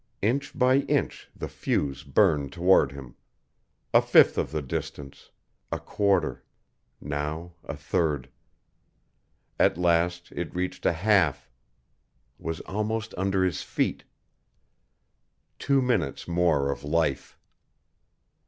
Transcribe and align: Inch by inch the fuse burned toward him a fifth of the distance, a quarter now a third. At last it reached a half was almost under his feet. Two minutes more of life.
Inch 0.23 0.57
by 0.57 0.77
inch 0.77 1.29
the 1.35 1.47
fuse 1.47 2.01
burned 2.03 2.51
toward 2.51 2.91
him 2.91 3.13
a 3.93 4.01
fifth 4.01 4.35
of 4.35 4.49
the 4.49 4.59
distance, 4.63 5.29
a 5.71 5.77
quarter 5.79 6.43
now 6.99 7.53
a 7.63 7.77
third. 7.77 8.27
At 9.59 9.77
last 9.77 10.31
it 10.31 10.55
reached 10.55 10.87
a 10.87 10.93
half 10.93 11.51
was 12.39 12.61
almost 12.61 13.13
under 13.15 13.43
his 13.43 13.61
feet. 13.61 14.03
Two 15.59 15.83
minutes 15.83 16.27
more 16.27 16.71
of 16.71 16.83
life. 16.83 17.37